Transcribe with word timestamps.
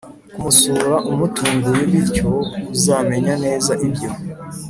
kumusura 0.33 0.95
umutunguye 1.11 1.81
bintyo 1.91 2.27
uzamenya 2.73 3.33
neza 3.43 3.71
ibyo 3.87 4.09